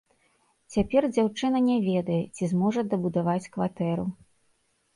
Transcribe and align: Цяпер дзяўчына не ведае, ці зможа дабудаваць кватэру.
Цяпер 0.75 1.07
дзяўчына 1.15 1.57
не 1.67 1.75
ведае, 1.89 2.19
ці 2.39 2.43
зможа 2.55 2.87
дабудаваць 2.97 3.51
кватэру. 3.59 4.11